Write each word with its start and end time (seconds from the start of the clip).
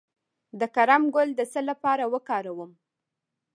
د 0.59 0.61
کرم 0.75 1.03
ګل 1.15 1.29
د 1.35 1.41
څه 1.51 1.61
لپاره 1.69 2.03
وکاروم؟ 2.13 2.71